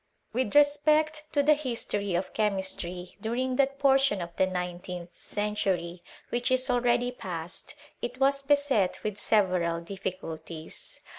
With 0.33 0.55
respect 0.55 1.25
to 1.33 1.43
the 1.43 1.53
History 1.53 2.15
of 2.15 2.33
Chemistry 2.33 3.17
during 3.21 3.57
that 3.57 3.77
portion 3.77 4.19
of 4.19 4.35
the 4.35 4.47
nineteenth 4.47 5.13
century 5.15 6.01
which 6.29 6.49
is 6.49 6.67
alreadi 6.71 7.15
past, 7.15 7.75
it 8.01 8.19
was 8.19 8.41
beset 8.41 9.03
with 9.03 9.19
several 9.19 9.79
diffieulties. 9.79 11.01